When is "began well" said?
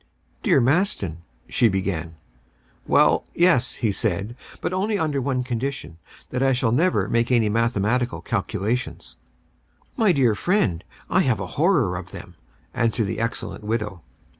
1.69-3.23